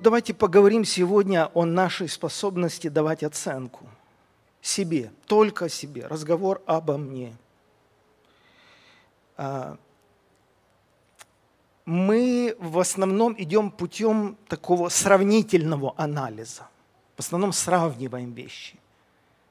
[0.00, 3.86] давайте поговорим сегодня о нашей способности давать оценку
[4.62, 6.06] себе, только себе.
[6.06, 7.36] Разговор обо мне.
[9.36, 9.76] А,
[11.84, 16.68] мы в основном идем путем такого сравнительного анализа.
[17.16, 18.78] В основном сравниваем вещи.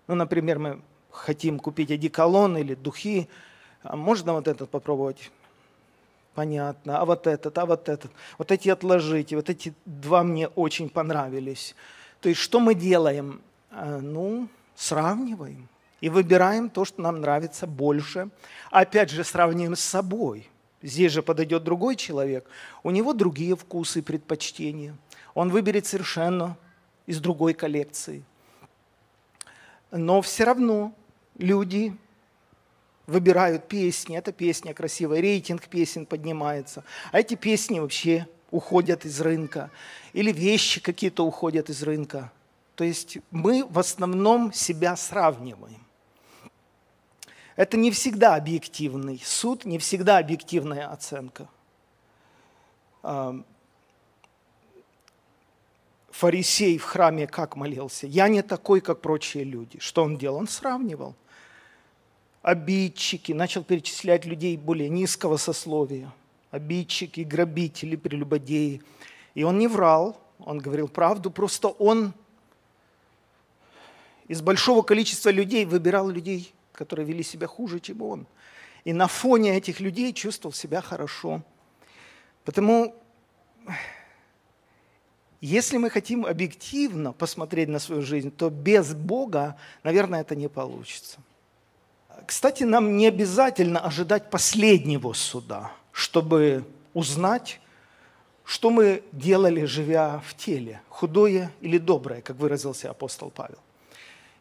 [0.07, 0.81] Ну, например, мы
[1.11, 3.29] хотим купить одеколон или духи,
[3.83, 5.31] а можно вот этот попробовать?
[6.35, 6.99] Понятно.
[6.99, 8.11] А вот этот, а вот этот.
[8.37, 9.35] Вот эти отложите.
[9.35, 11.75] Вот эти два мне очень понравились.
[12.21, 13.41] То есть что мы делаем?
[13.71, 15.67] А, ну, сравниваем.
[16.01, 18.29] И выбираем то, что нам нравится больше.
[18.71, 20.49] Опять же, сравниваем с собой.
[20.81, 22.47] Здесь же подойдет другой человек.
[22.83, 24.95] У него другие вкусы и предпочтения.
[25.33, 26.57] Он выберет совершенно
[27.05, 28.23] из другой коллекции.
[29.91, 30.93] Но все равно
[31.37, 31.97] люди
[33.09, 39.71] выбирают песни, эта песня красивая, рейтинг песен поднимается, а эти песни вообще уходят из рынка,
[40.13, 42.31] или вещи какие-то уходят из рынка.
[42.75, 45.85] То есть мы в основном себя сравниваем.
[47.55, 51.49] Это не всегда объективный суд, не всегда объективная оценка.
[56.11, 58.07] Фарисей в храме как молился?
[58.07, 59.79] Я не такой, как прочие люди.
[59.79, 60.37] Что он делал?
[60.37, 61.15] Он сравнивал.
[62.41, 66.11] Обидчики, начал перечислять людей более низкого сословия.
[66.51, 68.81] Обидчики, грабители, прелюбодеи.
[69.35, 72.13] И он не врал, он говорил правду, просто он
[74.27, 78.25] из большого количества людей выбирал людей которые вели себя хуже, чем он.
[78.85, 81.41] И на фоне этих людей чувствовал себя хорошо.
[82.45, 82.95] Потому,
[85.41, 91.19] если мы хотим объективно посмотреть на свою жизнь, то без Бога, наверное, это не получится.
[92.25, 97.59] Кстати, нам не обязательно ожидать последнего суда, чтобы узнать,
[98.45, 103.59] что мы делали, живя в теле, худое или доброе, как выразился апостол Павел.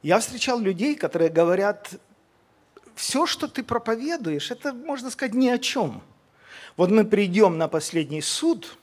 [0.02, 1.90] Я встречал людей, которые говорят,
[2.94, 6.02] все, что ты проповедуешь, это, можно сказать, ни о чем.
[6.76, 8.78] Вот мы придем на последний суд,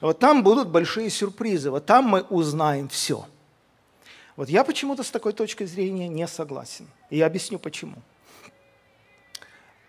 [0.00, 3.26] вот там будут большие сюрпризы, вот там мы узнаем все.
[4.36, 6.86] Вот я почему-то с такой точки зрения не согласен.
[7.10, 7.96] И я объясню почему.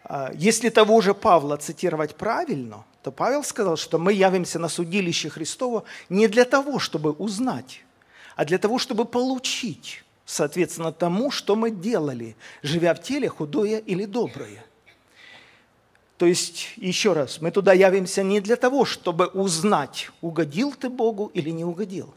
[0.03, 5.29] А, если того же Павла цитировать правильно, то Павел сказал, что мы явимся на судилище
[5.29, 7.83] Христова не для того, чтобы узнать,
[8.35, 14.05] а для того, чтобы получить соответственно тому, что мы делали, живя в теле, худое или
[14.05, 14.63] доброе.
[16.17, 21.31] То есть, еще раз, мы туда явимся не для того, чтобы узнать, угодил ты Богу
[21.33, 22.13] или не угодил.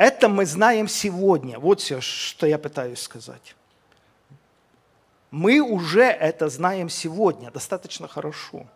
[0.00, 1.58] Это мы знаем сегодня.
[1.58, 3.54] Вот все, что я пытаюсь сказать.
[5.30, 8.66] Мы уже это знаем сегодня достаточно хорошо.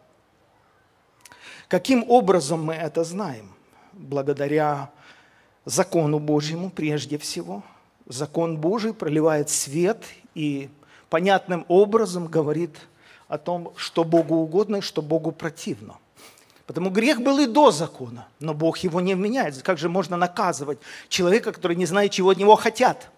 [1.69, 3.55] Каким образом мы это знаем?
[3.95, 4.91] Благодаря
[5.65, 7.63] закону Божьему прежде всего–
[8.07, 10.05] закон Божий проливает свет
[10.35, 10.69] и
[11.09, 12.77] понятным образом говорит
[13.29, 15.97] о том, что Богу угодно и что Богу противно.
[16.67, 19.63] Потому грех был и до закона, но Бог его не вменяет.
[19.63, 23.11] Как же можно наказывать человека, который не знает, чего от него хотят?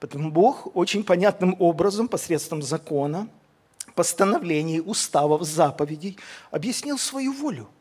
[0.00, 3.28] Потому Бог очень понятным образом, посредством закона,
[3.94, 6.18] постановлений, уставов, заповедей,
[6.50, 7.68] объяснил свою волю–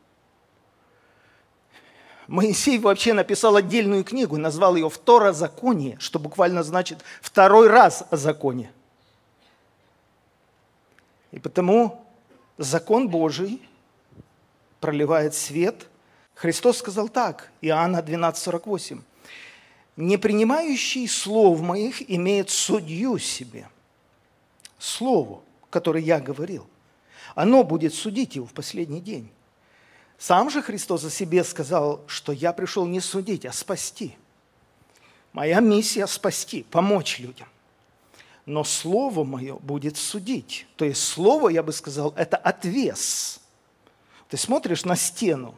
[2.31, 8.71] Моисей вообще написал отдельную книгу, назвал ее «Второзаконие», что буквально значит «второй раз о законе».
[11.31, 12.05] И потому
[12.57, 13.61] закон Божий
[14.81, 15.87] проливает свет.
[16.35, 19.01] Христос сказал так, Иоанна 12:48.
[19.95, 23.69] «Не принимающий слов моих имеет судью себе».
[24.79, 26.67] Слово, которое я говорил,
[27.35, 29.29] оно будет судить его в последний день.
[30.17, 34.15] Сам же Христос о себе сказал, что я пришел не судить, а спасти.
[35.33, 37.47] Моя миссия– спасти, помочь людям.
[38.45, 40.67] Но Слово мое будет судить.
[40.75, 43.41] То есть Слово, я бы сказал, это отвес.
[44.31, 45.53] Ты смотришь на стену,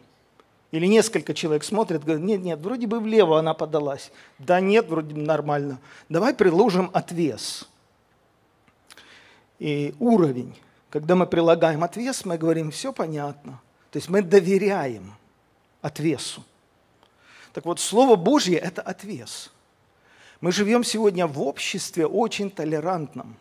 [0.71, 4.11] или несколько человек смотрят, говорят, нет, нет, вроде бы влево она подалась.
[4.37, 5.79] Да нет, вроде нормально.
[6.09, 7.69] Давай приложим отвес.
[9.59, 10.53] И уровень.
[10.89, 13.61] Когда мы прилагаем отвес, мы говорим, все понятно–
[13.93, 15.13] то есть мы доверяем
[15.79, 16.43] отвесу.
[17.53, 19.51] Так вот, Слово Божье– это отвес.
[20.41, 23.37] Мы живем сегодня в обществе очень толерантном.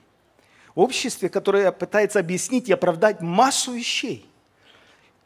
[0.74, 4.28] В обществе, которое пытается объяснить и оправдать массу вещей.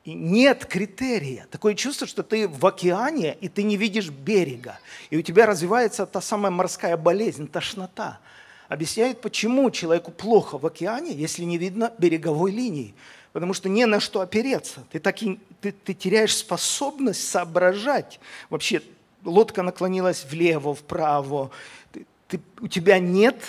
[0.07, 1.49] И нет критерия.
[1.51, 4.79] Такое чувство, что ты в океане, и ты не видишь берега.
[5.11, 8.21] И у тебя развивается та самая морская болезнь, тошнота.
[8.69, 12.95] объясняет, почему человеку плохо в океане, если не видно береговой линии.
[13.33, 14.85] Потому что не на что опереться.
[14.93, 18.21] Ты, так и, ты, ты теряешь способность соображать.
[18.49, 18.83] Вообще,
[19.25, 21.51] лодка наклонилась влево, вправо.
[21.91, 23.43] Ты, ты, у тебя нет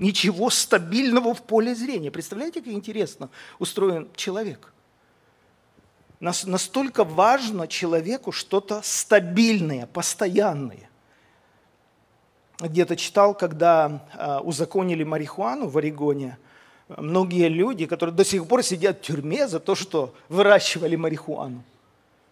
[0.00, 2.10] ничего стабильного в поле зрения.
[2.10, 4.71] Представляете, как интересно устроен человек?
[6.22, 10.88] Настолько важно человеку что-то стабильное, постоянное.
[12.60, 16.38] Где-то читал, когда а, узаконили марихуану в Орегоне,
[16.86, 21.64] многие люди, которые до сих пор сидят в тюрьме за то, что выращивали марихуану,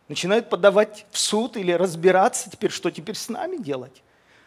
[0.07, 4.05] начинают подавать в суд или разбираться теперь, что теперь с нами делать.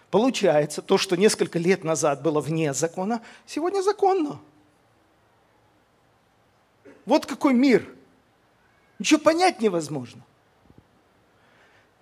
[0.10, 4.40] Получается, то, что несколько лет назад было вне закона, сегодня законно.
[7.06, 7.86] Вот какой мир–
[9.00, 10.22] Ничего понять невозможно.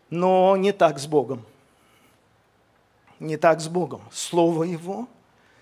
[0.10, 1.46] Но не так с Богом.
[3.20, 4.02] Не так с Богом.
[4.12, 5.08] Слово Его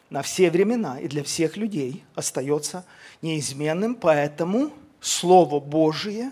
[0.10, 2.86] на все времена и для всех людей остается
[3.22, 6.32] неизменным, поэтому Слово Божие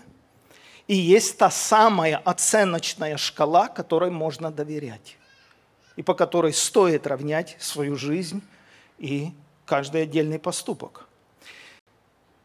[0.88, 5.16] и есть та самая оценочная шкала, которой можно доверять
[5.96, 8.42] и по которой стоит равнять свою жизнь
[8.98, 9.32] и
[9.66, 11.08] каждый отдельный поступок.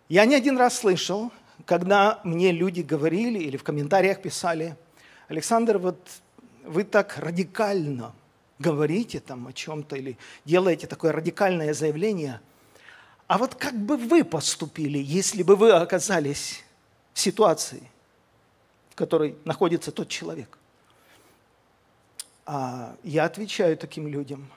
[0.09, 1.31] Я не один раз слышал
[1.65, 4.75] когда мне люди говорили или в комментариях писали,
[5.27, 5.97] Александр, вот
[6.63, 8.13] вы так радикально
[8.59, 12.41] говорите там о чем-то или делаете такое радикальное заявление,
[13.27, 16.63] а вот как бы вы поступили, если бы вы оказались
[17.13, 17.89] в ситуации,
[18.89, 20.57] в которой находится тот человек?
[22.45, 24.49] А я отвечаю таким людям,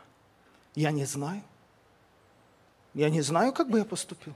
[0.75, 1.43] я не знаю.
[2.95, 4.35] Я не знаю, как бы я поступил.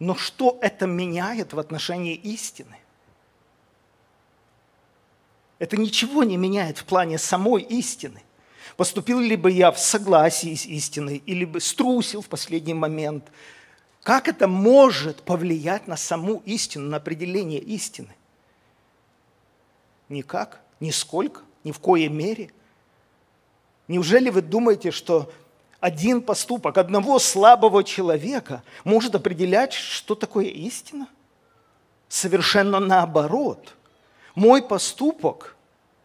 [0.00, 2.78] Но что это меняет в отношении истины?
[5.58, 8.22] Это ничего не меняет в плане самой истины.
[8.78, 13.30] Поступил ли бы я в согласии с истиной или бы струсил в последний момент?
[14.02, 18.16] Как это может повлиять на саму истину, на определение истины?
[20.08, 22.50] Никак, нисколько, ни в коей мере.
[23.86, 25.30] Неужели вы думаете, что
[25.80, 31.08] один поступок одного слабого человека может определять, что такое истина?
[32.08, 33.74] Совершенно наоборот.
[34.34, 35.56] Мой поступок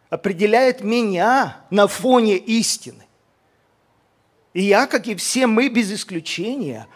[0.10, 3.06] определяет меня на фоне истины.
[4.54, 6.88] И я, как и все мы без исключения,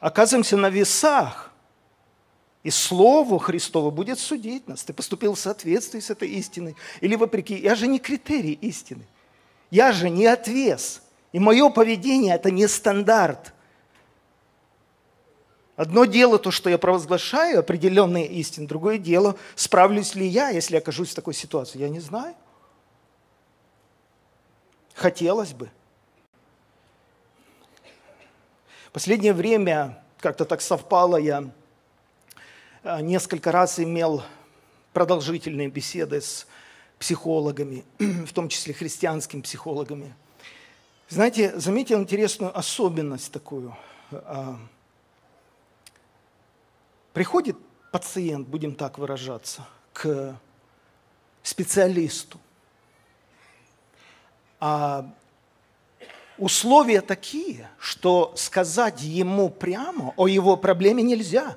[0.00, 1.52] оказываемся на весах.
[2.62, 4.82] И Слово Христово будет судить нас.
[4.82, 7.54] Ты поступил в соответствии с этой истиной или вопреки.
[7.54, 9.06] Я же не критерий истины.
[9.70, 11.02] Я же не отвес.
[11.32, 13.52] И мое поведение– это не стандарт.
[15.76, 21.10] Одно дело то, что я провозглашаю определенные истины, другое дело, справлюсь ли я, если окажусь
[21.10, 21.78] в такой ситуации.
[21.78, 22.34] Я не знаю.
[24.94, 25.70] Хотелось бы.
[28.92, 31.48] Последнее время как-то так совпало, я
[32.82, 34.24] а, несколько раз имел
[34.92, 36.48] продолжительные беседы с
[36.98, 40.16] психологами, в том числе христианскими психологами–
[41.08, 43.76] знаете, заметил интересную особенность такую.
[44.10, 44.58] А,
[47.12, 47.56] приходит
[47.90, 50.38] пациент, будем так выражаться, к
[51.42, 52.38] специалисту.
[54.60, 55.10] А
[56.36, 61.56] условия такие, что сказать ему прямо о его проблеме нельзя.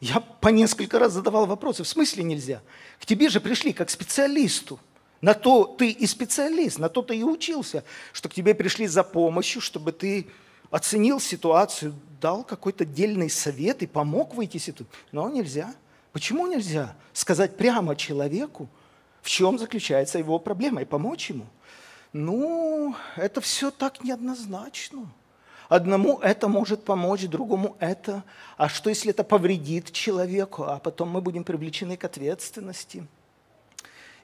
[0.00, 2.62] Я по несколько раз задавал вопросы, в смысле нельзя?
[3.00, 4.78] К тебе же пришли как специалисту.
[5.20, 9.02] На то ты и специалист, на то ты и учился, что к тебе пришли за
[9.02, 10.26] помощью, чтобы ты
[10.70, 14.92] оценил ситуацию, дал какой-то дельный совет и помог выйти из ситуации.
[15.12, 15.74] Но нельзя.
[16.12, 18.68] Почему нельзя сказать прямо человеку,
[19.22, 21.46] в чем заключается его проблема, и помочь ему?
[22.12, 25.08] Ну, это все так неоднозначно.
[25.68, 28.22] Одному это может помочь, другому это.
[28.56, 33.06] А что, если это повредит человеку, а потом мы будем привлечены к ответственности?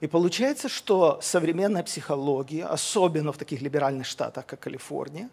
[0.03, 5.31] И получается, что современная психология, особенно в таких либеральных штатах, как Калифорния,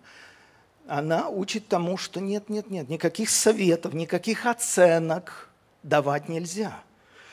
[0.88, 5.50] она учит тому, что нет, нет, нет, никаких советов, никаких оценок
[5.82, 6.80] давать нельзя.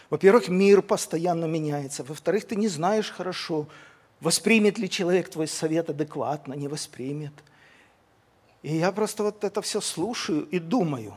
[0.08, 2.04] Во-первых, мир постоянно меняется.
[2.04, 3.66] Во-вторых, ты не знаешь хорошо,
[4.20, 7.34] воспримет ли человек твой совет адекватно, не воспримет.
[8.62, 11.14] И я просто вот это все слушаю и думаю,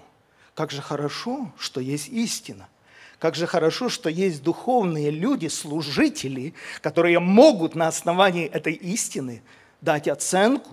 [0.53, 2.67] как же хорошо, что есть истина–
[3.19, 9.43] как же хорошо, что есть духовные люди, служители, которые могут на основании этой истины
[9.81, 10.71] дать оценку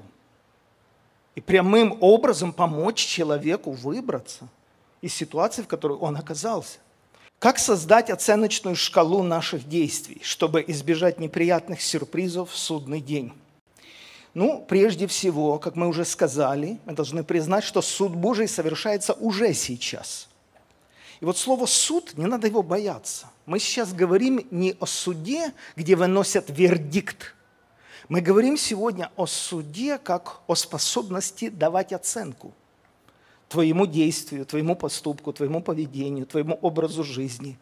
[1.35, 4.49] и прямым образом помочь человеку выбраться
[5.03, 6.79] из ситуации, в которой он оказался.
[7.41, 13.33] Как создать оценочную шкалу наших действий, чтобы избежать неприятных сюрпризов в судный день?
[14.33, 19.53] Ну, прежде всего, как мы уже сказали, мы должны признать, что суд Божий совершается уже
[19.53, 20.29] сейчас.
[21.21, 23.31] И вот слово «суд», не надо его бояться.
[23.47, 27.35] Мы сейчас говорим не о суде, где выносят вердикт.
[28.09, 32.53] Мы говорим сегодня о суде как о способности давать оценку
[33.49, 37.59] твоему действию, твоему поступку, твоему поведению, твоему образу жизни.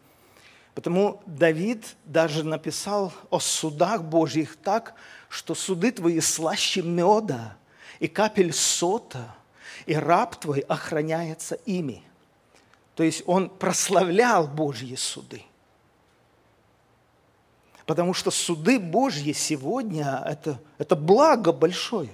[0.73, 4.93] Потому Давид даже написал о судах Божьих так,
[5.29, 7.55] что суды твои слаще меда
[7.99, 9.35] и капель сота,
[9.85, 12.03] и раб твой охраняется ими.
[12.95, 15.43] То есть он прославлял Божьи суды.
[17.85, 22.09] Потому что суды Божьи сегодня это,– это благо большое.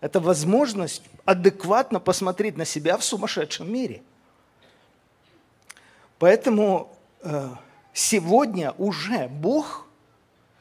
[0.00, 4.02] Это возможность адекватно посмотреть на себя в сумасшедшем мире.
[6.18, 7.48] Поэтому э,
[7.94, 9.86] сегодня уже Бог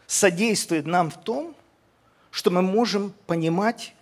[0.08, 1.56] содействует нам в том,
[2.32, 3.94] что мы можем понимать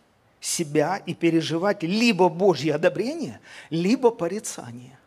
[0.48, 3.40] себя и переживать либо Божье одобрение,
[3.70, 4.98] либо порицание.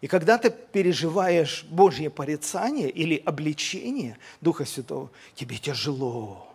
[0.00, 6.48] И когда ты переживаешь Божье порицание или обличение Духа Святого, тебе тяжело.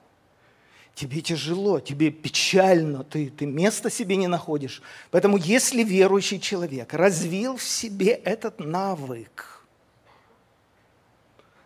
[0.96, 4.82] Тебе тяжело, тебе печально, ты, ты места себе не находишь.
[5.12, 9.52] Поэтому если верующий человек развил в себе этот навык–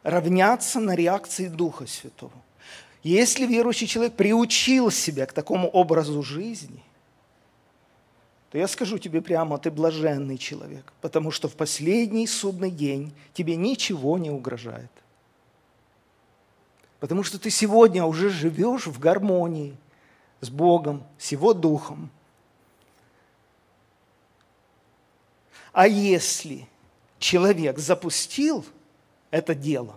[0.04, 2.34] равняться на реакции Духа Святого.
[3.04, 6.84] Если верующий человек приучил себя к такому образу жизни,
[8.52, 13.56] то я скажу тебе прямо, ты блаженный человек, потому что в последний судный день тебе
[13.56, 14.92] ничего не угрожает.
[17.00, 19.78] Потому что ты сегодня уже живешь в гармонии
[20.42, 22.10] с Богом, с Его Духом.
[25.72, 26.68] А если
[27.20, 28.66] человек запустил–
[29.32, 29.96] это дело.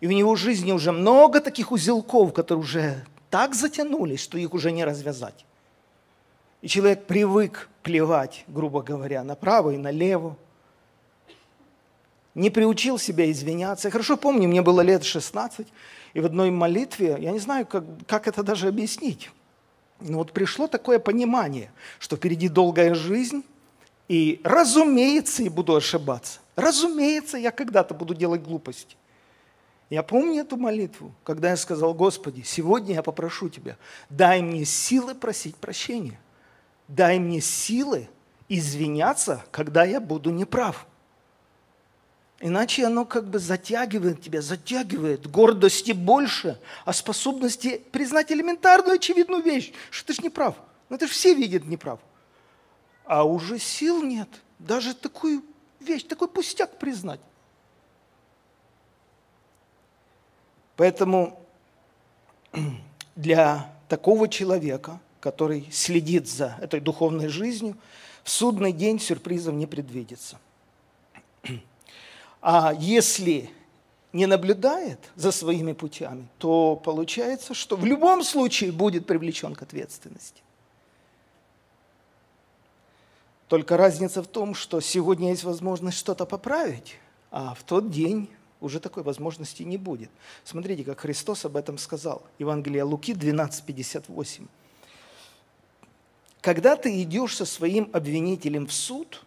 [0.00, 4.54] И у него в жизни уже много таких узелков, которые уже так затянулись, что их
[4.54, 5.44] уже не развязать.
[6.62, 10.36] И человек привык плевать, грубо говоря, направо и налево.
[12.34, 13.88] Не приучил себя извиняться.
[13.88, 15.66] Я хорошо помню, мне было лет 16,
[16.12, 19.30] и в одной молитве, я не знаю, как, как это даже объяснить,
[20.00, 23.44] но вот пришло такое понимание, что впереди долгая жизнь,
[24.08, 26.40] и разумеется, и буду ошибаться.
[26.54, 28.96] Разумеется, я когда-то буду делать глупости.
[29.88, 33.76] Я помню эту молитву, когда я сказал, Господи, сегодня я попрошу Тебя,
[34.10, 36.18] дай мне силы просить прощения.
[36.88, 38.08] Дай мне силы
[38.48, 40.86] извиняться, когда я буду неправ.
[42.40, 45.26] Иначе оно как бы затягивает тебя, затягивает.
[45.26, 50.54] Гордости больше, а способности признать элементарную очевидную вещь, что ты же неправ.
[50.88, 51.98] Ну это же все видят неправ.
[53.04, 54.28] А уже сил нет.
[54.58, 55.42] Даже такую
[55.80, 57.20] вещь, такой пустяк признать.
[60.76, 61.40] Поэтому
[63.14, 67.76] для такого человека, который следит за этой духовной жизнью,
[68.22, 70.38] в судный день сюрпризов не предвидится.
[72.42, 73.50] А если
[74.12, 80.42] не наблюдает за своими путями, то получается, что в любом случае будет привлечен к ответственности.
[83.48, 86.96] Только разница в том, что сегодня есть возможность что-то поправить,
[87.30, 88.28] а в тот день
[88.66, 90.10] уже такой возможности не будет.
[90.44, 92.22] Смотрите, как Христос об этом сказал.
[92.38, 94.46] Евангелие Луки 12:58.
[96.42, 99.24] Когда ты идешь со своим обвинителем в суд,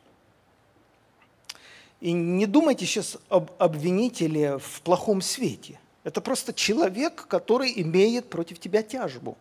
[2.00, 5.80] и не думайте сейчас об обвинителе в плохом свете.
[6.04, 9.38] Это просто человек, который имеет против тебя тяжбу.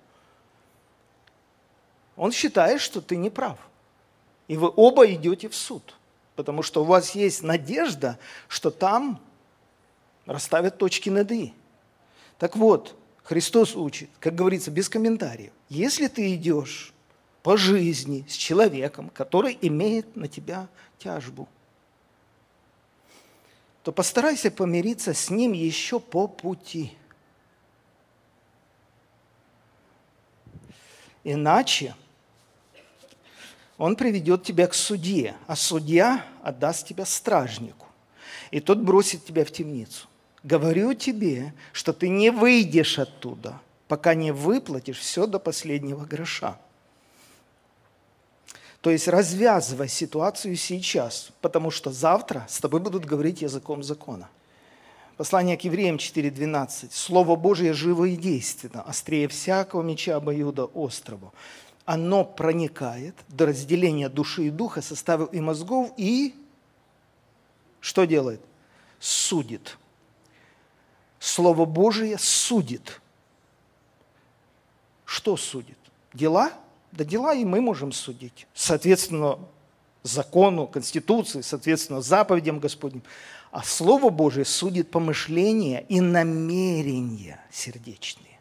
[2.17, 3.59] Он считает, что ты не прав.
[4.49, 5.95] И вы оба идете в суд,
[6.35, 9.21] потому что у вас есть надежда, что там
[10.29, 11.53] расставят точки над «и».
[12.39, 15.53] Так вот, Христос учит, как говорится, без комментариев.
[15.69, 16.93] Если ты идешь
[17.43, 20.69] по жизни с человеком, который имеет на тебя
[20.99, 21.49] тяжбу,
[23.83, 26.93] то постарайся помириться с ним еще по пути.
[31.25, 31.95] Иначе–
[33.79, 37.87] он приведет тебя к судье, а судья отдаст тебя стражнику,
[38.51, 40.09] и тот бросит тебя в темницу.
[40.43, 46.59] Говорю тебе, что ты не выйдешь оттуда, пока не выплатишь все до последнего гроша.
[48.81, 54.29] То есть развязывай ситуацию сейчас, потому что завтра с тобой будут говорить языком закона.
[55.17, 56.91] Послание к евреям 4.12.
[56.93, 61.33] Слово Божие живо и действенно, острее всякого меча обоюда острова
[61.89, 66.35] оно проникает до разделения души и духа, составов и мозгов и
[67.81, 68.43] что делает?
[69.01, 69.79] Судит.
[71.19, 73.01] Слово Божие судит.
[75.05, 75.79] что судит?
[76.15, 76.53] Дела?
[76.93, 78.47] Да дела и мы можем судить.
[78.55, 79.39] Соответственно,
[80.03, 83.03] закону, конституции, соответственно, заповедям Господним.
[83.51, 88.39] А Слово Божие судит помышления и намерения сердечные.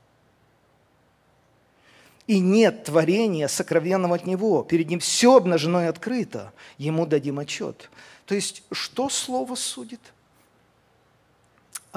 [2.27, 4.63] И нет творения сокровенного от Него.
[4.63, 6.51] Перед Ним все обнажено и открыто.
[6.77, 7.89] Ему дадим отчет.
[8.25, 10.01] То есть, что Слово судит?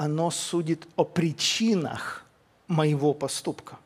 [0.01, 2.25] Оно судит о причинах
[2.67, 3.77] моего поступка.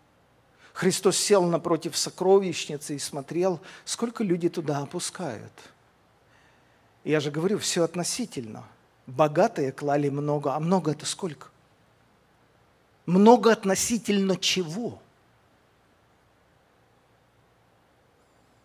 [0.72, 5.52] Христос сел напротив сокровищницы и смотрел, сколько люди туда опускают.
[7.04, 8.64] Я же говорю, все относительно.
[9.08, 11.50] Богатые клали много, а много это сколько?
[13.06, 15.02] Много относительно чего?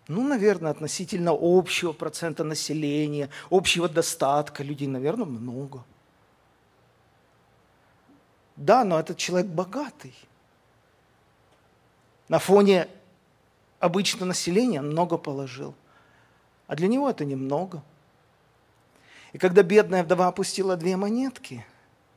[0.06, 5.84] Ну, наверное, относительно общего процента населения, общего достатка людей, наверное, много.
[8.60, 10.14] Да, но этот человек богатый.
[12.28, 12.88] На фоне
[13.78, 15.74] обычного населения много положил.
[16.66, 17.82] А для него это немного.
[19.32, 21.64] И когда бедная вдова опустила две монетки,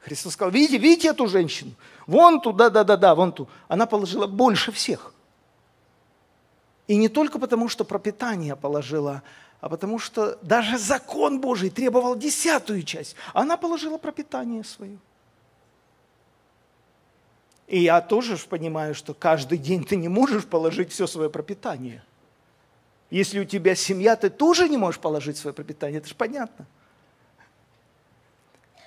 [0.01, 1.71] Христос сказал, видите, видите эту женщину?
[2.07, 3.47] Вон ту, да-да-да-да, вон ту.
[3.69, 5.13] Она положила больше всех.
[6.87, 9.23] И не только потому, что пропитание положила,
[9.61, 13.15] а потому что даже закон Божий требовал десятую часть.
[13.33, 14.97] Она положила пропитание свое.
[17.67, 22.03] И я тоже понимаю, что каждый день ты не можешь положить все свое пропитание.
[23.09, 26.65] Если у тебя семья, ты тоже не можешь положить свое пропитание, это же понятно.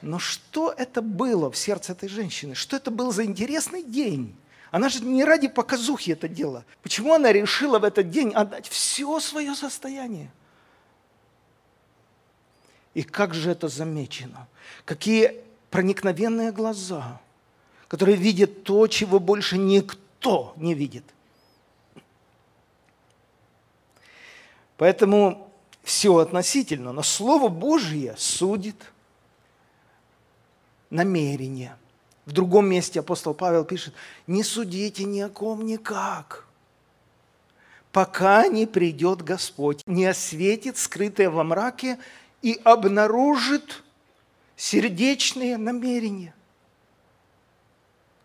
[0.02, 2.54] Но что это было в сердце этой женщины?
[2.54, 4.36] Что это был за интересный день?
[4.70, 6.64] Она же не ради показухи это делала.
[6.82, 10.30] Почему она решила в этот день отдать все свое состояние?
[12.94, 14.48] И как же это замечено?
[14.84, 15.36] Какие
[15.70, 17.20] проникновенные глаза–
[17.88, 21.04] который видит то, чего больше никто не видит.
[24.76, 25.50] Поэтому
[25.82, 28.76] все относительно, но Слово Божье судит
[30.90, 31.76] намерение.
[32.26, 33.94] В другом месте апостол Павел пишет,
[34.26, 36.44] не судите ни о ком никак,
[37.92, 41.98] пока не придет Господь, не осветит скрытое во мраке
[42.42, 43.84] и обнаружит
[44.56, 46.35] сердечные намерения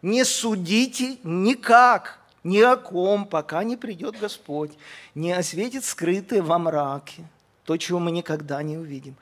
[0.02, 4.72] не судите никак, ни о ком, пока не придет Господь,
[5.16, 7.24] не осветит скрытое во мраке,
[7.66, 9.16] то, чего мы никогда не увидим,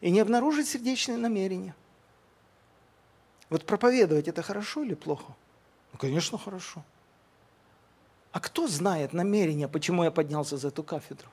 [0.00, 1.74] и не обнаружит сердечные намерения.
[3.48, 5.34] Вот проповедовать это хорошо или плохо?
[5.92, 6.82] Ну, конечно, хорошо.
[8.32, 11.30] А кто знает намерения, почему я поднялся за эту кафедру?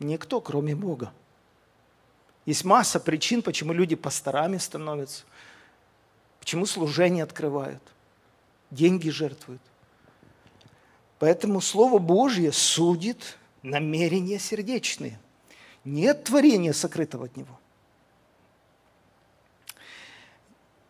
[0.00, 1.12] Никто, кроме Бога.
[2.44, 5.24] Есть масса причин, почему люди пасторами становятся,
[6.44, 7.82] Почему служение открывают?
[8.70, 9.62] Деньги жертвуют.
[11.18, 15.18] Поэтому Слово Божье судит намерения сердечные.
[15.86, 17.58] Нет творения сокрытого от Него.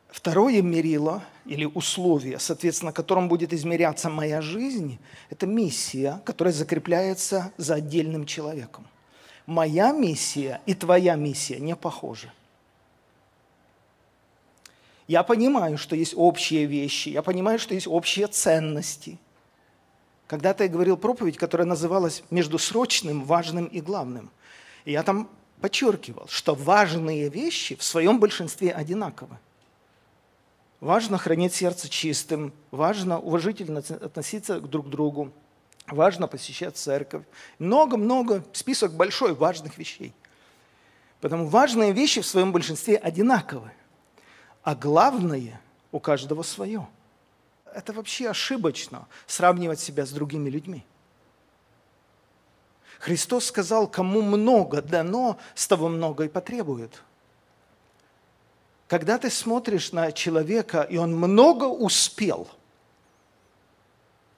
[0.09, 4.99] Второе мерило или условие, соответственно, которым будет измеряться моя жизнь,
[5.31, 8.89] это миссия, которая закрепляется за отдельным человеком.
[9.47, 12.33] Моя миссия и твоя миссия не похожи.
[15.07, 19.19] Я понимаю, что есть общие вещи, я понимаю, что есть общие ценности.
[20.27, 24.31] Когда-то я говорил проповедь, которая называлась «Между срочным, важным и главным».
[24.87, 25.29] И я там
[25.61, 29.39] подчеркивал, что важные вещи в своем большинстве одинаковы.
[30.81, 35.33] Важно хранить сердце чистым, важно уважительно относиться друг к другу,
[35.87, 37.25] важно посещать церковь.
[37.59, 40.15] Много-много, список большой важных вещей.
[41.21, 43.71] Поэтому важные вещи в своем большинстве одинаковы
[44.65, 45.61] а главное
[45.93, 46.89] у каждого свое.
[47.73, 50.85] Это вообще ошибочно сравнивать себя с другими людьми.
[52.99, 57.03] Христос сказал, кому много дано, с того много и потребует.
[58.89, 62.49] Когда ты смотришь на человека, и он много успел,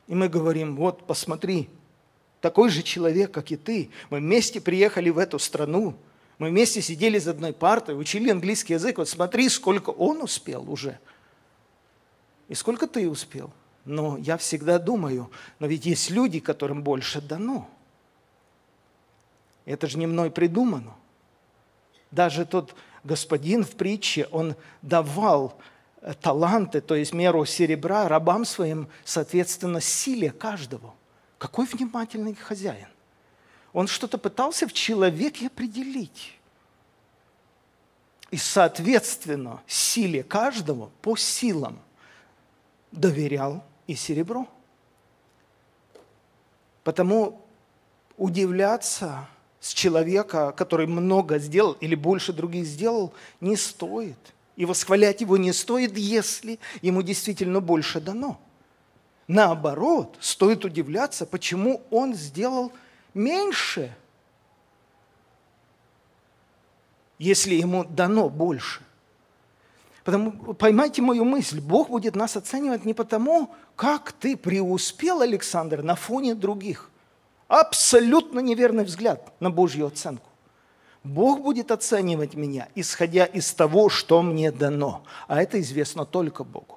[0.09, 1.69] и мы говорим, вот посмотри,
[2.41, 5.95] такой же человек, как и ты, мы вместе приехали в эту страну,
[6.39, 8.99] мы вместе сидели за одной партой, учили английский язык.
[8.99, 10.99] Вот смотри, сколько он успел уже.
[12.49, 13.51] И сколько ты успел.
[13.85, 17.69] Но я всегда думаю, но ведь есть люди, которым больше дано.
[19.65, 20.95] Это же не мной придумано.
[22.11, 25.59] Даже тот господин в притче, он давал
[26.01, 30.95] э, таланты, то есть меру серебра рабам своим, соответственно, силе каждого.
[31.39, 32.89] Какой внимательный хозяин.
[33.73, 36.37] Он что-то пытался в человеке определить.
[38.31, 41.79] И, соответственно, силе каждого по силам
[42.91, 44.49] доверял и серебро.
[46.83, 47.41] Потому
[48.17, 49.29] удивляться
[49.61, 54.19] с человека, который много сделал или больше других сделал, не стоит.
[54.57, 58.41] И восхвалять его не стоит, если ему действительно больше дано.
[59.29, 62.73] Наоборот, стоит удивляться, почему он сделал
[63.17, 63.93] меньше,
[67.19, 68.83] если ему дано больше.
[70.05, 75.97] Потому, поймайте мою мысль, Бог будет нас оценивать не потому, как ты преуспел, Александр, на
[75.97, 76.91] фоне других.
[77.49, 80.29] Абсолютно неверный взгляд на Божью оценку.
[81.03, 85.05] Бог будет оценивать меня, исходя из того, что мне дано.
[85.27, 86.76] А это известно только Богу.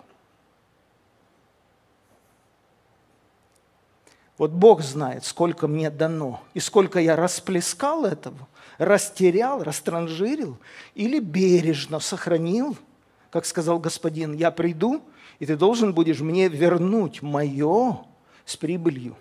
[4.39, 8.47] Вот Бог знает, сколько мне дано, и сколько я расплескал этого,
[8.79, 10.57] растерял, растранжирил
[10.95, 12.75] или бережно сохранил–
[13.29, 15.03] как сказал господин, я приду,
[15.39, 18.03] и ты должен будешь мне вернуть мое
[18.45, 19.15] с прибылью.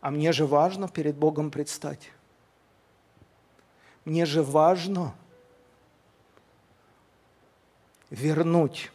[0.00, 2.12] А мне же важно перед Богом предстать.
[4.04, 5.14] Мне же важно
[8.10, 8.92] вернуть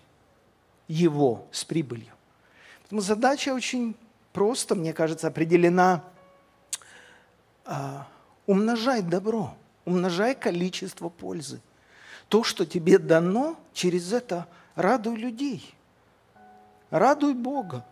[0.87, 2.13] его с прибылью.
[2.91, 3.95] Поэтому задача очень
[4.33, 6.03] просто, мне кажется, определена.
[7.63, 8.05] А,
[8.45, 11.61] умножай добро, умножай количество пользы–
[12.27, 15.73] то, что тебе дано, через это радуй людей.
[16.89, 17.85] Радуй Бога.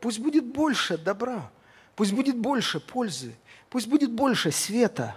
[0.00, 1.50] Пусть будет больше добра,
[1.96, 3.34] пусть будет больше пользы,
[3.68, 5.16] пусть будет больше света,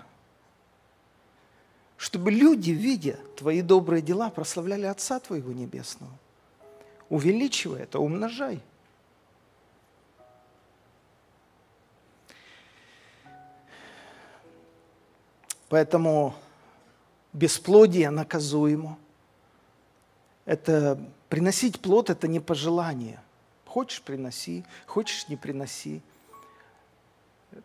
[1.95, 6.11] чтобы люди, видя твои добрые дела, прославляли Отца Твоего Небесного.
[7.09, 8.61] Увеличивай это, умножай.
[15.69, 16.33] Поэтому
[17.33, 18.97] бесплодие наказуемо.
[20.45, 20.97] Это
[21.29, 23.19] приносить плод– это не пожелание.
[23.65, 26.01] Хочешь– приноси, хочешь– не приноси.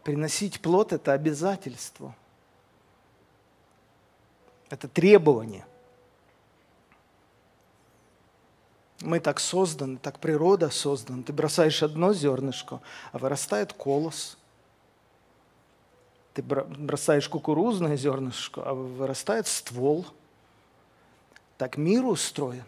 [0.03, 2.15] Приносить плод– это обязательство.
[4.69, 5.65] Это требование.
[9.03, 11.23] Мы так созданы, так природа создана.
[11.23, 12.81] Ты бросаешь одно зернышко,
[13.13, 14.39] а вырастает колос–
[16.35, 20.07] ты бросаешь кукурузное зернышко, а вырастает ствол.
[21.59, 22.65] Так мир устроен.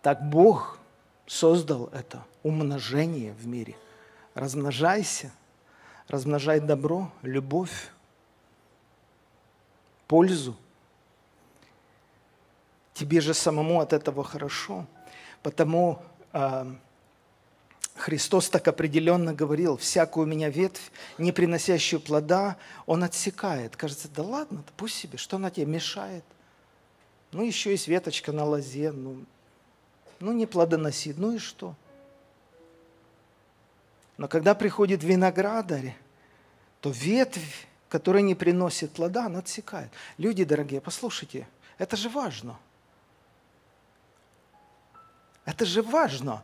[0.00, 0.78] Так Бог
[1.26, 3.76] создал это умножение в мире.
[4.34, 5.32] Размножайся,
[6.06, 7.90] размножай добро, любовь,
[10.06, 10.56] пользу.
[12.98, 14.84] Тебе же самому от этого хорошо.
[15.44, 16.66] Потому э,
[17.94, 22.56] Христос так определенно говорил, всякую у меня ветвь, не приносящую плода,
[22.86, 23.76] Он отсекает.
[23.76, 26.24] Кажется, да ладно, да пусть себе, что она тебе мешает?
[27.30, 29.24] Ну, еще есть веточка на лозе, ну,
[30.18, 31.76] ну не плодоносит, ну и что?
[34.16, 35.96] Но когда приходит виноградарь,
[36.80, 39.92] то ветвь, которая не приносит плода, она отсекает.
[40.16, 41.46] Люди дорогие, послушайте,
[41.78, 42.58] это же важно.
[45.48, 46.42] Это же важно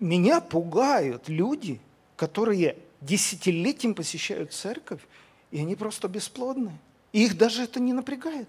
[0.00, 1.78] меня пугают люди,
[2.16, 5.02] которые десятилетием посещают церковь,
[5.50, 6.72] и они просто бесплодны.
[7.12, 8.48] И их даже это не напрягает.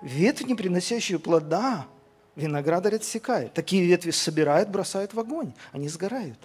[0.00, 1.86] Ветвь, не приносящую плода,
[2.36, 3.52] виноградарь отсекает.
[3.52, 5.52] Такие ветви собирают, бросают в огонь.
[5.72, 6.38] Они сгорают.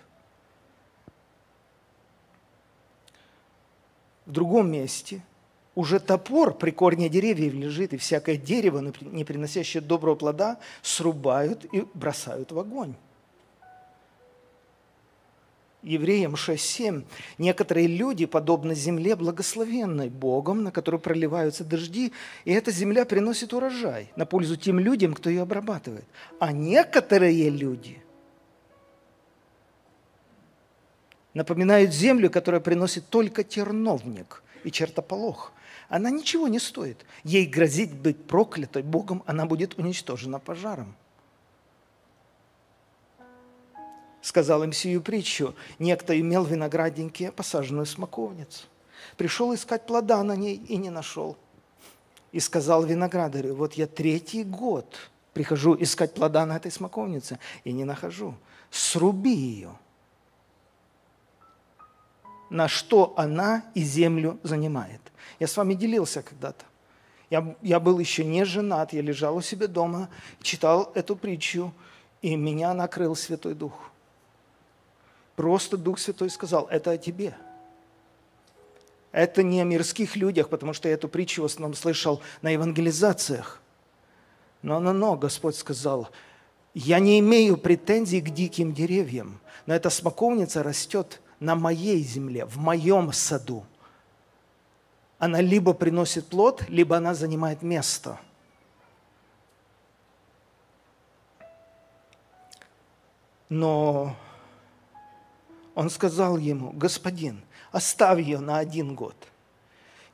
[4.25, 5.21] В другом месте–
[5.75, 11.85] уже топор при корне деревьев лежит, и всякое дерево, не приносящее доброго плода, срубают и
[11.93, 12.93] бросают в огонь.
[15.81, 17.03] Евреям 6.7.
[17.37, 22.13] Некоторые люди подобны земле благословенной Богом, на которую проливаются дожди,
[22.45, 26.05] и эта земля приносит урожай на пользу тем людям, кто ее обрабатывает.
[26.39, 28.01] А некоторые люди
[31.33, 35.51] напоминают землю, которая приносит только терновник и чертополох–
[35.89, 37.05] она ничего не стоит.
[37.23, 40.95] Ей грозит быть проклятой Богом, она будет уничтожена пожаром.
[44.21, 45.53] Сказал им сию притчу.
[45.79, 48.67] Некто имел виноградники, посаженную смоковницу.
[49.17, 51.37] Пришел искать плода на ней и не нашел.
[52.31, 57.83] И сказал виноградарю, вот я третий год прихожу искать плода на этой смоковнице и не
[57.83, 58.35] нахожу.
[58.71, 59.71] Сруби ее.
[62.53, 65.01] На что она и землю занимает.
[65.39, 66.65] Я с вами делился когда-то.
[67.31, 70.07] Я, я был еще не женат, я лежал у себя дома,
[70.39, 71.73] читал эту притчу,
[72.21, 73.73] и меня накрыл Святой Дух.
[75.35, 77.35] Просто Дух Святой сказал, это о тебе.
[79.11, 83.63] Это не о мирских людях, потому что я эту притчу в основном слышал на евангелизациях.
[84.61, 86.07] Но, но, но, Господь сказал,
[86.75, 92.57] я не имею претензий к диким деревьям, но эта смоковница растет на моей земле, в
[92.57, 93.65] моем саду.
[95.19, 98.17] Она либо приносит плод, либо она занимает место.
[103.49, 104.15] Но
[105.75, 109.15] он сказал ему, господин, оставь ее на один год.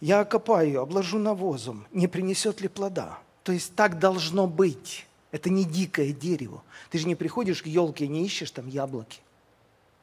[0.01, 3.19] Я окопаю ее, обложу навозом, не принесет ли плода.
[3.43, 5.05] То есть так должно быть.
[5.31, 6.63] Это не дикое дерево.
[6.89, 9.21] Ты же не приходишь к елке и не ищешь там яблоки.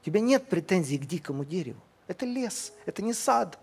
[0.06, 1.80] Тебя нет претензий к дикому дереву.
[2.06, 3.58] Это лес, это не сад.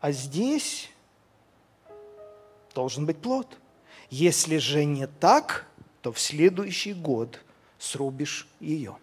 [0.00, 0.88] А здесь
[2.74, 3.58] должен быть плод.
[4.08, 5.66] Если же не так,
[6.00, 7.44] то в следующий год
[7.78, 8.96] срубишь ее.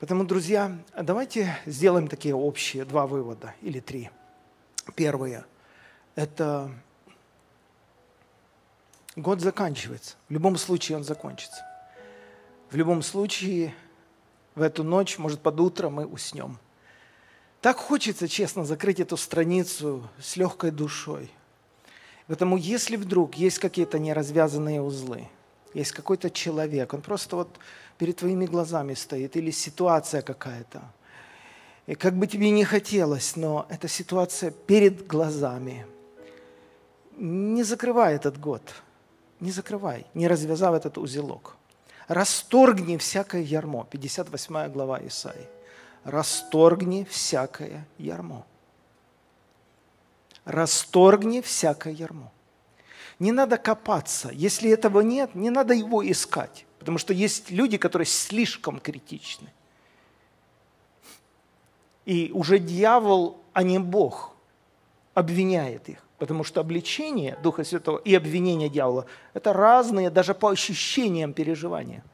[0.00, 4.08] Поэтому, друзья, давайте сделаем такие общие два вывода или три.
[4.96, 5.44] Первое–
[6.14, 6.70] это
[9.16, 10.16] год заканчивается.
[10.28, 11.64] В любом случае он закончится.
[12.70, 13.74] В любом случае
[14.54, 16.58] в эту ночь, может, под утро мы уснем.
[17.60, 21.30] Так хочется, честно, закрыть эту страницу с легкой душой.
[22.26, 25.28] Поэтому если вдруг есть какие-то неразвязанные узлы,
[25.74, 27.58] есть какой-то человек, он просто вот
[27.98, 30.82] перед твоими глазами стоит, или ситуация какая-то.
[31.86, 35.86] И как бы тебе не хотелось, но эта ситуация перед глазами.
[37.16, 38.62] Не закрывай этот год,
[39.44, 41.56] не закрывай, не развязав этот узелок.
[42.08, 43.84] Расторгни всякое ярмо.
[43.84, 45.46] 58 глава Исаии.
[46.04, 48.46] Расторгни всякое ярмо.
[50.44, 52.32] Расторгни всякое ярмо.
[53.18, 54.30] Не надо копаться.
[54.32, 56.66] Если этого нет, не надо его искать.
[56.78, 59.52] Потому что есть люди, которые слишком критичны.
[62.06, 64.34] И уже дьявол, а не Бог,
[65.14, 66.03] обвиняет их.
[66.18, 72.04] Потому что обличение Духа Святого и обвинение дьявола– это разные даже по ощущениям переживания.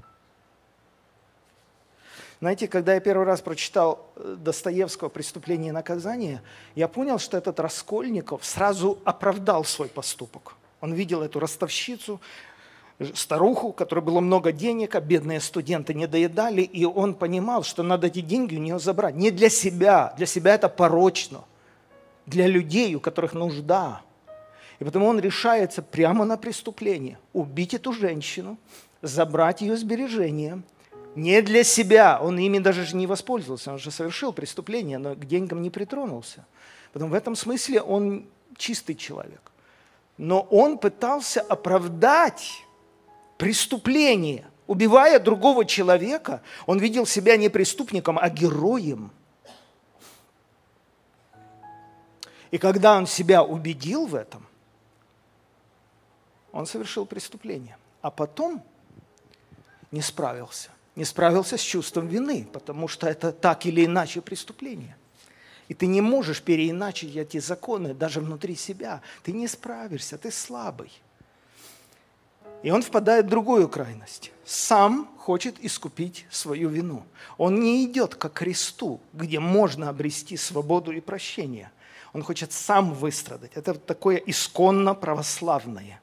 [2.41, 6.41] Знаете, когда я первый раз прочитал э, Достоевского «Преступление и наказание»,
[6.75, 10.55] я понял, что этот Раскольников сразу оправдал свой поступок.
[10.81, 12.19] Он видел эту ростовщицу,
[13.15, 17.83] старуху, у которой было много денег, а бедные студенты не доедали, и он понимал, что
[17.83, 19.15] надо эти деньги у нее забрать.
[19.15, 21.45] Не для себя, для себя это порочно,
[22.31, 24.03] для людей, у которых нужда.
[24.79, 28.57] И потому он решается прямо на преступление, убить эту женщину,
[29.03, 30.62] забрать ее сбережения,
[31.16, 35.61] не для себя, он ими даже не воспользовался, он же совершил преступление, но к деньгам
[35.61, 36.47] не притронулся.
[36.93, 39.53] Потом в этом смысле он чистый человек.
[40.19, 42.64] Но он пытался оправдать
[43.38, 44.45] преступление.
[44.66, 49.11] Убивая другого человека, он видел себя не преступником, а героем.
[52.51, 54.47] И когда он себя убедил в этом,
[56.53, 57.77] он совершил преступление.
[58.03, 58.63] А потом
[59.91, 60.71] не справился.
[60.97, 64.97] Не справился с чувством вины, потому что это так или иначе преступление.
[65.69, 69.03] И ты не можешь переиначить эти законы даже внутри себя.
[69.23, 70.91] Ты не справишься, ты слабый.
[72.65, 74.33] И он впадает в другую крайность.
[74.45, 77.05] Сам хочет искупить свою вину.
[77.39, 81.71] Он не идет к кресту, где можно обрести свободу и прощение.
[82.12, 83.53] Он хочет сам выстрадать.
[83.55, 86.01] Это такое исконно православное.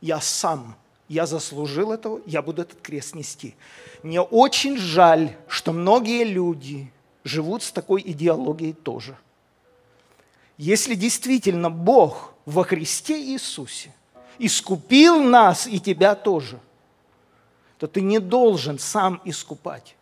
[0.00, 0.74] Я сам,
[1.08, 3.54] я заслужил этого, я буду этот крест нести.
[4.02, 6.92] Мне очень жаль, что многие люди
[7.24, 9.16] живут с такой идеологией тоже.
[10.58, 13.94] Если действительно Бог во Христе Иисусе–
[14.38, 16.58] искупил нас и тебя тоже,
[17.78, 19.96] то ты не должен сам искупать.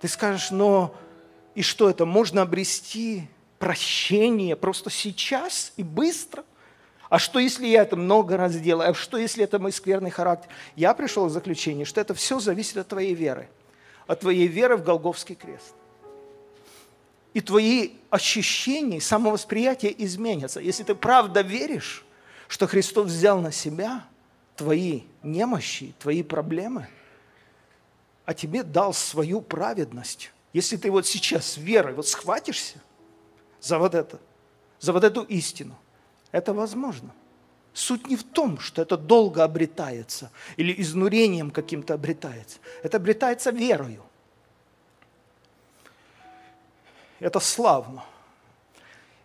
[0.00, 0.94] Ты скажешь, но
[1.54, 2.06] и что это?
[2.06, 6.44] Можно обрести прощение просто сейчас и быстро?
[7.08, 8.90] А что, если я это много раз делаю?
[8.90, 10.50] А что, если это мой скверный характер?
[10.76, 13.48] Я пришел к заключению, что это все зависит от твоей веры.
[14.06, 15.74] От твоей веры в Голговский крест
[17.34, 20.60] и твои ощущения, самовосприятие изменятся.
[20.60, 22.04] Если ты правда веришь,
[22.48, 24.04] что Христос взял на себя
[24.56, 26.88] твои немощи, твои проблемы,
[28.24, 30.30] а тебе дал свою праведность.
[30.52, 32.80] Если ты вот сейчас верой вот схватишься
[33.60, 34.20] за вот это,
[34.80, 35.78] за вот эту истину,
[36.30, 37.14] это возможно.
[37.72, 42.58] Суть не в том, что это долго обретается или изнурением каким-то обретается.
[42.82, 44.02] Это обретается верою.
[47.18, 48.04] Это славно.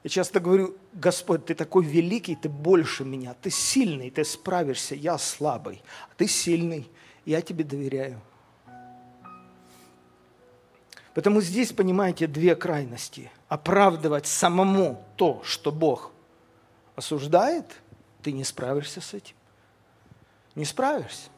[0.03, 5.17] Я часто говорю, Господь, ты такой великий, ты больше меня, ты сильный, ты справишься, я
[5.17, 6.89] слабый, а ты сильный,
[7.25, 8.21] я тебе доверяю.
[11.17, 13.31] Поэтому здесь, понимаете, две крайности.
[13.47, 16.11] Оправдывать самому то, что Бог
[16.95, 17.65] осуждает,
[18.21, 19.33] ты не справишься с этим.
[20.53, 21.29] Не справишься.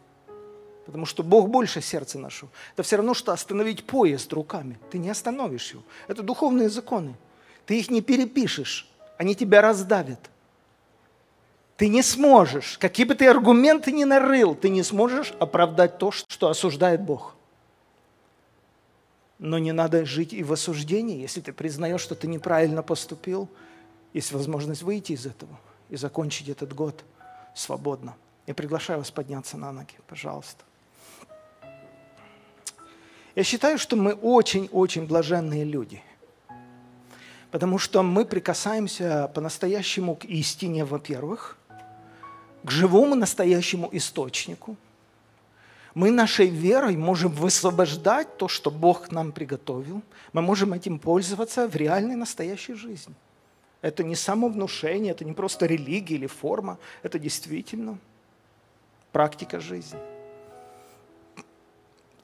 [0.86, 2.52] Потому что Бог больше сердца нашего.
[2.74, 4.78] Это все равно, что остановить поезд руками.
[4.92, 5.84] Ты не остановишь его.
[6.10, 7.15] Это духовные законы.
[7.65, 8.86] Ты их не перепишешь.
[9.18, 10.30] Они тебя раздавят.
[11.78, 16.50] Ты не сможешь, какие бы ты аргументы ни нарыл, ты не сможешь оправдать то, что
[16.50, 17.38] осуждает Бог.
[19.39, 21.21] Но не надо жить и в осуждении.
[21.21, 23.49] Если ты признаешь, что ты неправильно поступил,
[24.13, 25.58] есть возможность выйти из этого
[25.89, 27.04] и закончить этот год
[27.56, 28.15] свободно.
[28.47, 30.63] Я приглашаю вас подняться на ноги, пожалуйста.
[33.36, 36.02] Я считаю, что мы очень-очень блаженные люди,
[37.52, 41.58] потому что мы прикасаемся по-настоящему к истине, во-первых,
[42.63, 44.75] к живому настоящему источнику–
[45.95, 50.02] мы нашей верой можем высвобождать то, что Бог нам приготовил.
[50.34, 53.15] Мы можем этим пользоваться в реальной настоящей жизни.
[53.82, 57.97] Это не самовнушение, это не просто религия или форма, это действительно
[59.12, 59.99] практика жизни.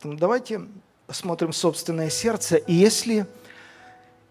[0.04, 0.62] Ну, давайте
[1.08, 2.58] посмотрим собственное сердце.
[2.58, 3.26] И если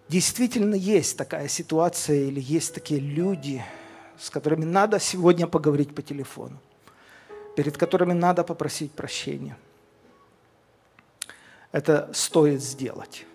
[0.09, 3.65] действительно есть такая ситуация или есть такие люди,
[4.19, 6.61] с которыми надо сегодня поговорить по телефону,
[7.57, 9.57] перед которыми надо попросить прощения.
[11.73, 13.27] Это стоит сделать,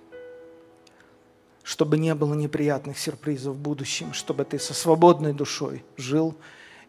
[1.63, 6.35] чтобы не было неприятных сюрпризов в будущем, чтобы ты со свободной душой жил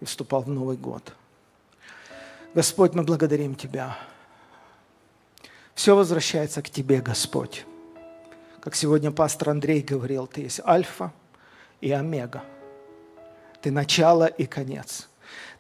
[0.01, 1.15] и вступал в Новый год.
[2.55, 3.97] Господь, мы благодарим Тебя.
[5.75, 7.65] Все возвращается к Тебе, Господь.
[8.61, 11.13] Как сегодня пастор Андрей говорил, Ты есть Альфа
[11.81, 12.45] и Омега.
[13.63, 15.09] Ты начало и конец–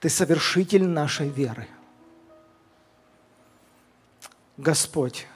[0.01, 1.69] ты совершитель нашей веры.
[4.57, 5.27] Господь,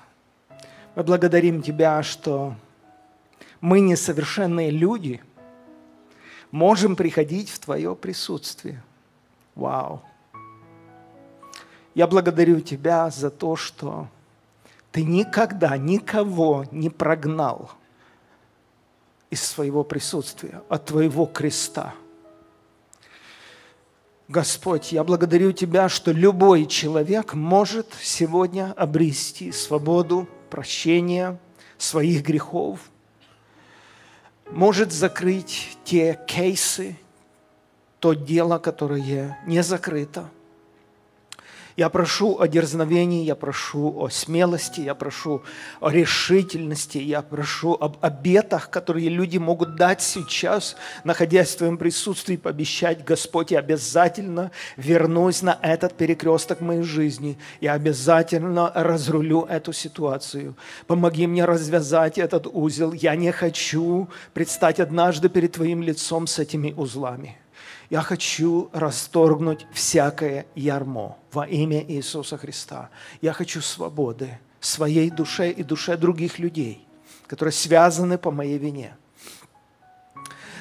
[0.94, 2.57] мы благодарим Тебя, что
[3.61, 5.22] мы, несовершенные люди,
[6.50, 8.83] можем приходить в Твое присутствие.
[9.55, 10.03] Вау!
[11.94, 14.09] Я благодарю Тебя за то, что
[14.92, 17.70] Ты никогда никого не прогнал
[19.29, 21.94] из своего присутствия, от Твоего креста–
[24.28, 31.38] Господь, я благодарю Тебя, что любой человек может сегодня обрести свободу, прощение
[31.78, 32.80] своих грехов,
[34.50, 36.96] может закрыть те кейсы,
[37.98, 40.30] то дело, которое не закрыто–
[41.76, 45.42] я прошу о дерзновении, я прошу о смелости, я прошу
[45.80, 52.37] о решительности, я прошу об обетах, которые люди могут дать сейчас, находясь в Твоем присутствии,
[52.37, 60.56] пообещать, Господь, я обязательно вернусь на этот перекресток моей жизни, я обязательно разрулю эту ситуацию.
[60.87, 62.92] Помоги мне развязать этот узел.
[62.92, 67.38] Я не хочу предстать однажды перед Твоим лицом с этими узлами.
[67.94, 72.90] Я хочу расторгнуть всякое ярмо во имя Иисуса Христа.
[73.22, 76.85] Я хочу свободы своей душе и душе других людей,
[77.28, 78.96] которые связаны по моей вине.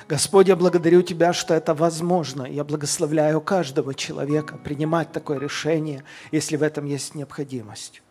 [0.07, 2.43] Господь, я благодарю Тебя, что это возможно.
[2.43, 8.03] Я благословляю каждого человека принимать такое решение, если в этом есть необходимость.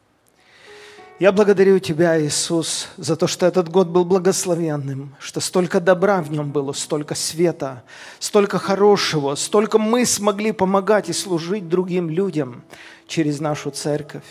[1.18, 6.33] Я благодарю Тебя, Иисус, за то, что этот год был благословенным, что столько добра в
[6.33, 7.85] нем было, столько света,
[8.18, 12.64] столько хорошего, столько мы смогли помогать и служить другим людям
[13.07, 14.25] через нашу церковь.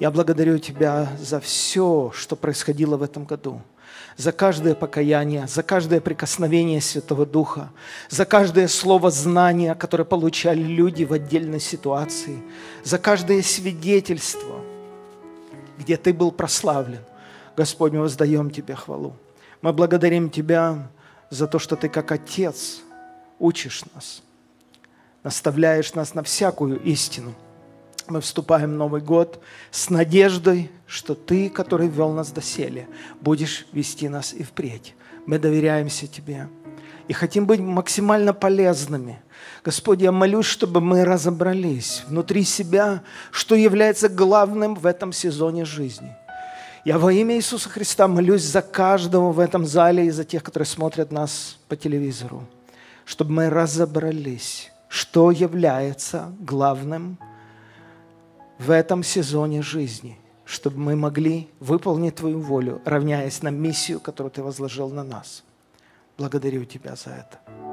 [0.00, 3.62] Я благодарю Тебя за все, что происходило в этом году,
[4.16, 7.70] за каждое покаяние, за каждое прикосновение Святого Духа,
[8.10, 12.42] за каждое слово знания, которое получали люди в отдельной ситуации,
[12.82, 14.56] за каждое свидетельство–
[15.82, 17.00] где Ты был прославлен.
[17.56, 19.16] Господь, мы воздаем Тебе хвалу.
[19.60, 20.88] Мы благодарим Тебя
[21.30, 22.80] за то, что Ты как Отец
[23.38, 24.22] учишь нас,
[25.22, 27.34] наставляешь нас на всякую истину.
[28.08, 32.88] Мы вступаем в Новый год с надеждой, что Ты, который вел нас до доселе,
[33.20, 34.94] будешь вести нас и впредь.
[35.26, 36.48] Мы доверяемся Тебе
[37.08, 39.22] и хотим быть максимально полезными–
[39.64, 46.16] Господь, я молюсь, чтобы мы разобрались внутри себя, что является главным в этом сезоне жизни.
[46.84, 50.66] Я во имя Иисуса Христа молюсь за каждого в этом зале и за тех, которые
[50.66, 52.44] смотрят нас по телевизору,
[53.04, 57.18] чтобы мы разобрались, что является главным
[58.58, 64.42] в этом сезоне жизни, чтобы мы могли выполнить Твою волю, равняясь на миссию, которую Ты
[64.42, 65.44] возложил на нас.
[66.18, 67.71] Благодарю Тебя за это.